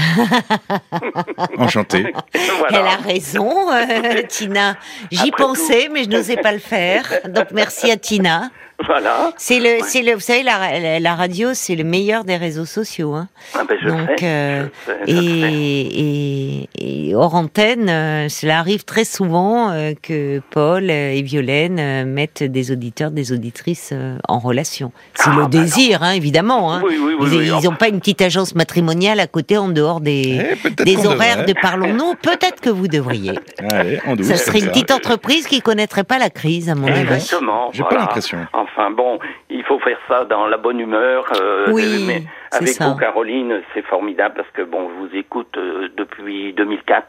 enchanté 1.57 2.13
Voilà. 2.59 2.69
Elle 2.69 2.75
a 2.87 3.13
raison, 3.13 3.71
euh, 3.71 4.21
Tina. 4.27 4.75
J'y 5.11 5.31
pensais, 5.31 5.89
mais 5.91 6.03
je 6.03 6.09
n'osais 6.09 6.37
pas 6.37 6.51
le 6.51 6.59
faire. 6.59 7.05
Donc 7.29 7.47
merci 7.53 7.89
à 7.91 7.97
Tina. 7.97 8.49
Voilà. 8.85 9.31
C'est 9.37 9.59
le, 9.59 9.81
c'est 9.85 10.01
le, 10.01 10.13
vous 10.13 10.19
savez, 10.19 10.43
la, 10.43 10.77
la- 10.79 10.99
la 10.99 11.15
radio, 11.15 11.49
c'est 11.53 11.75
le 11.75 11.83
meilleur 11.85 12.23
des 12.25 12.35
réseaux 12.35 12.65
sociaux. 12.65 13.13
Hein. 13.13 13.29
Ah 13.55 13.63
ben, 13.67 13.77
je 13.81 13.87
Donc, 13.87 14.19
sais, 14.19 14.25
euh, 14.25 14.65
je 14.87 14.91
sais, 14.91 14.97
je 15.07 15.13
sais. 15.13 15.19
et, 15.21 16.67
et, 16.79 17.09
et 17.09 17.15
hors 17.15 17.35
antenne, 17.35 17.87
euh, 17.89 18.29
cela 18.29 18.59
arrive 18.59 18.83
très 18.83 19.05
souvent 19.05 19.71
euh, 19.71 19.93
que 20.01 20.41
Paul 20.51 20.89
et 20.91 21.21
Violaine 21.21 21.77
euh, 21.79 22.05
mettent 22.05 22.43
des 22.43 22.71
auditeurs, 22.71 23.11
des 23.11 23.31
auditrices 23.31 23.91
euh, 23.93 24.17
en 24.27 24.39
relation. 24.39 24.91
C'est 25.15 25.29
Ah, 25.29 25.35
le 25.37 25.41
bah 25.43 25.47
désir, 25.49 26.03
hein, 26.03 26.11
évidemment. 26.11 26.73
Hein. 26.73 26.81
Oui, 26.83 26.97
oui, 27.01 27.13
oui, 27.19 27.29
ils 27.31 27.53
oui, 27.53 27.63
n'ont 27.63 27.75
pas 27.75 27.87
une 27.87 27.99
petite 27.99 28.21
agence 28.21 28.53
matrimoniale 28.55 29.19
à 29.19 29.27
côté 29.27 29.57
en 29.57 29.69
dehors 29.69 30.01
des, 30.01 30.41
Eh, 30.65 30.83
des 30.83 31.05
horaires 31.05 31.37
devrait. 31.45 31.53
de 31.53 31.59
Parlons-nous. 31.61 32.15
Peut-être 32.21 32.59
que 32.59 32.69
vous 32.69 32.87
devriez. 32.89 33.39
Allez, 33.71 33.99
en 34.05 34.15
douce 34.15 34.27
Ça 34.27 34.35
serait 34.37 34.59
une 34.59 34.65
ça. 34.65 34.71
petite 34.71 34.91
entreprise 34.91 35.47
qui 35.47 35.61
connaîtrait 35.61 36.03
pas 36.03 36.17
la 36.17 36.29
crise, 36.29 36.69
à 36.69 36.75
mon 36.75 36.87
avis. 36.87 37.01
Exactement. 37.01 37.69
J'ai 37.71 37.83
pas 37.83 37.89
voilà. 37.89 38.01
l'impression. 38.05 38.39
Enfin 38.51 38.72
bon, 38.91 39.19
il 39.49 39.63
faut 39.63 39.79
faire 39.79 39.97
ça 40.07 40.25
dans 40.25 40.47
la 40.47 40.57
bonne 40.57 40.79
humeur. 40.79 41.25
euh, 41.41 41.67
Oui, 41.71 42.03
mais 42.07 42.23
avec 42.51 42.69
ça. 42.69 42.89
vous, 42.89 42.95
Caroline, 42.97 43.61
c'est 43.73 43.85
formidable 43.85 44.35
parce 44.35 44.49
que 44.51 44.61
bon, 44.63 44.89
je 44.89 44.93
vous 45.07 45.15
écoute 45.15 45.55
euh, 45.57 45.89
depuis 45.95 46.53
2004. 46.53 47.05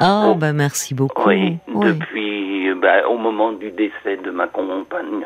Oh, 0.00 0.30
Oh. 0.32 0.34
bah 0.34 0.52
merci 0.52 0.94
beaucoup. 0.94 1.28
Oui, 1.28 1.58
Oui. 1.68 1.86
depuis 1.88 2.72
bah, 2.74 3.06
au 3.08 3.16
moment 3.16 3.52
du 3.52 3.70
décès 3.70 4.16
de 4.24 4.30
ma 4.30 4.46
compagne. 4.48 5.24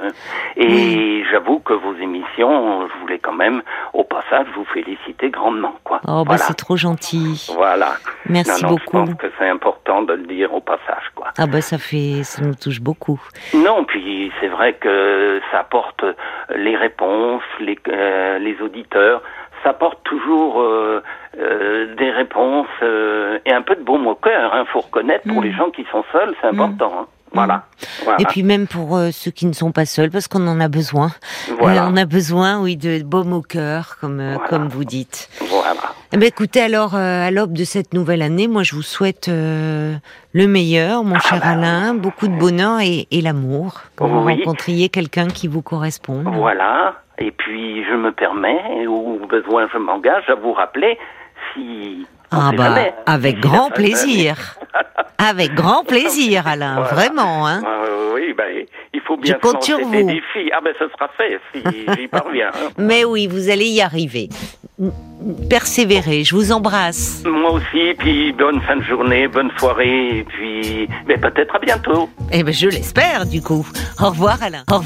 Et 0.57 0.67
Oui. 0.67 1.25
j'avoue 1.31 1.61
que 1.61 1.73
vos 1.73 1.95
émissions, 1.95 2.87
je 2.89 3.01
voulais 3.01 3.19
quand 3.19 3.33
même, 3.33 3.63
au 3.95 4.05
passage, 4.05 4.47
vous 4.55 4.65
féliciter 4.67 5.31
grandement, 5.31 5.75
quoi. 5.85 6.01
Oh, 6.05 6.19
bah 6.19 6.23
voilà. 6.27 6.39
c'est 6.43 6.55
trop 6.55 6.77
gentil. 6.77 7.51
Voilà. 7.55 7.95
Merci 8.29 8.63
non, 8.63 8.71
non, 8.71 8.75
beaucoup. 8.77 9.07
Je 9.07 9.13
pense 9.13 9.15
que 9.23 9.27
c'est 9.39 9.49
important 9.49 10.03
de 10.03 10.15
le 10.15 10.25
dire 10.27 10.53
au 10.53 10.61
passage, 10.61 11.11
quoi. 11.15 11.29
Ah 11.39 11.47
bah 11.47 11.61
ça 11.61 11.79
fait, 11.79 12.23
ça 12.25 12.43
nous 12.45 12.55
touche 12.55 12.81
beaucoup. 12.81 13.21
Non, 13.55 13.85
puis 13.85 14.31
c'est 14.41 14.49
vrai 14.49 14.75
que 14.75 15.41
ça 15.51 15.61
apporte 15.61 16.05
les 16.55 16.77
réponses, 16.77 17.43
les, 17.61 17.79
euh, 17.89 18.39
les 18.39 18.61
auditeurs, 18.61 19.23
ça 19.67 19.71
apporte 19.71 19.99
toujours 20.05 20.61
euh, 20.63 21.03
euh, 21.41 21.95
des 21.97 22.11
réponses 22.13 22.69
euh, 22.85 23.39
et 23.45 23.53
un 23.53 23.63
peu 23.63 23.75
de 23.75 23.83
baume 23.83 24.07
au 24.07 24.15
cœur. 24.15 24.53
Il 24.61 24.67
faut 24.73 24.79
reconnaître 24.81 25.25
pour 25.27 25.41
Mm. 25.41 25.45
les 25.45 25.53
gens 25.53 25.71
qui 25.71 25.85
sont 25.91 26.05
seuls, 26.13 26.35
c'est 26.41 26.47
important. 26.47 26.93
hein. 27.01 27.07
Voilà. 27.33 27.65
voilà. 28.05 28.21
Et 28.21 28.25
puis 28.27 28.45
même 28.45 28.67
pour 28.69 28.97
euh, 28.97 29.11
ceux 29.11 29.33
qui 29.33 29.45
ne 29.47 29.53
sont 29.53 29.73
pas 29.73 29.85
seuls, 29.85 30.11
parce 30.11 30.29
qu'on 30.29 30.47
en 30.47 30.61
a 30.61 30.69
besoin. 30.69 31.11
Voilà. 31.59 31.83
Euh, 31.85 31.89
on 31.91 31.97
a 31.97 32.05
besoin, 32.05 32.61
oui, 32.61 32.77
de 32.77 33.03
baume 33.03 33.33
au 33.33 33.43
cœur, 33.43 33.97
comme 34.01 34.21
euh, 34.21 34.35
Voilà. 34.35 34.49
comme 34.49 34.69
vous 34.69 34.85
dites. 34.85 35.29
Voilà. 35.41 35.73
Eh 36.13 36.17
ben, 36.19 36.27
écoutez, 36.29 36.61
alors 36.63 36.95
à 36.95 37.31
l'aube 37.33 37.53
de 37.53 37.65
cette 37.65 37.93
nouvelle 37.93 38.23
année, 38.23 38.47
moi 38.47 38.63
je 38.63 38.77
vous 38.77 38.83
souhaite 38.83 39.29
le 39.29 39.99
meilleur, 40.47 41.03
mon 41.03 41.19
cher 41.19 41.41
bah. 41.41 41.49
Alain, 41.51 41.95
beaucoup 41.95 42.29
de 42.29 42.39
bonheur 42.39 42.79
et, 42.81 43.09
et 43.11 43.21
l'amour. 43.21 43.81
Que 43.97 44.05
vous 44.05 44.21
Oui. 44.21 44.37
rencontriez 44.39 44.89
quelqu'un 44.89 45.27
qui 45.27 45.49
vous 45.49 45.63
corresponde. 45.63 46.29
Voilà. 46.33 46.95
Et 47.19 47.31
puis 47.31 47.85
je 47.85 47.95
me 47.95 48.13
permets, 48.13 48.87
au 48.87 49.19
besoin 49.27 49.69
je 49.73 49.79
m'engage 49.79 50.29
à 50.29 50.35
vous 50.35 50.53
rappeler 50.53 50.99
si. 51.55 52.07
Ah 52.33 52.51
bah 52.57 52.65
jamais. 52.65 52.93
avec 53.07 53.37
Si 53.37 53.41
grand 53.41 53.69
la- 53.69 53.75
plaisir, 53.75 54.37
avec 55.19 55.55
grand 55.55 55.85
plaisir, 55.85 56.47
Alain, 56.47 56.75
Voilà. 56.81 56.95
vraiment, 56.95 57.47
hein. 57.47 57.63
Euh, 57.65 58.13
oui, 58.15 58.35
ben, 58.37 58.67
il 58.93 59.01
faut 59.03 59.17
bien 59.17 59.35
Je 59.43 59.49
compte 59.49 59.65
des 59.67 59.83
vous. 59.83 60.07
défis. 60.09 60.51
Ah 60.53 60.59
ben 60.63 60.75
ce 60.79 60.89
sera 60.89 61.09
fait 61.17 61.39
si 61.55 61.63
j'y 61.97 62.09
parviens. 62.21 62.51
hein. 62.53 62.69
Mais 62.79 63.05
oui, 63.05 63.29
vous 63.29 63.49
allez 63.49 63.67
y 63.69 63.81
arriver. 63.81 64.29
Persévérez, 65.49 66.25
je 66.25 66.35
vous 66.35 66.53
embrasse. 66.53 67.23
Moi 67.25 67.53
aussi, 67.53 67.95
puis 67.99 68.33
bonne 68.33 68.61
fin 68.63 68.77
de 68.77 68.83
journée, 68.83 69.27
bonne 69.29 69.51
soirée, 69.59 70.19
et 70.19 70.25
puis 70.25 70.89
mais 71.07 71.17
peut-être 71.17 71.55
à 71.57 71.59
bientôt. 71.59 72.11
Eh 72.33 72.43
ben, 72.43 72.53
je 72.53 72.69
l'espère, 72.69 73.25
du 73.25 73.41
coup. 73.41 73.67
Au 74.03 74.11
revoir, 74.11 74.43
Alain. 74.43 74.65
Au 74.71 74.75
revoir. 74.75 74.75